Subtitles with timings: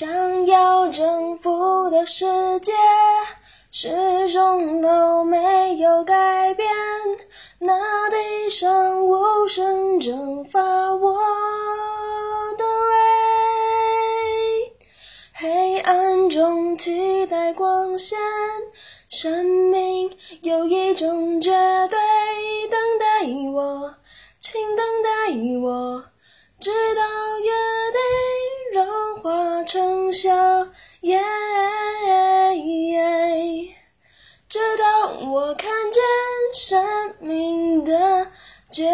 [0.00, 2.24] 想要征服的世
[2.60, 2.72] 界，
[3.70, 6.66] 始终都没有改变。
[7.58, 10.62] 那地上无声蒸发
[10.94, 11.20] 我
[12.56, 13.02] 的泪，
[15.34, 18.18] 黑暗中期待光线。
[19.10, 20.10] 生命
[20.40, 21.98] 有一种绝对，
[22.70, 23.94] 等待我，
[24.38, 25.10] 请等待
[25.60, 26.02] 我，
[26.58, 27.02] 直到。
[29.66, 30.30] 成笑
[34.48, 36.02] 直到我看见
[36.52, 36.82] 生
[37.20, 38.26] 命的
[38.72, 38.90] 绝